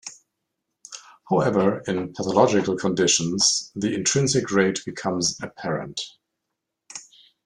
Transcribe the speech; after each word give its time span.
However, 1.29 1.81
in 1.87 2.11
pathological 2.15 2.75
conditions, 2.75 3.71
the 3.75 3.93
intrinsic 3.93 4.49
rate 4.49 4.79
becomes 4.83 5.37
apparent. 5.43 6.01